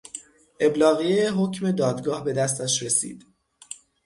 ابلاغیهٔ 0.59 1.29
حکم 1.31 1.71
دادگاه 1.71 2.23
به 2.23 2.33
دستش 2.33 2.83
رسید 2.83 3.25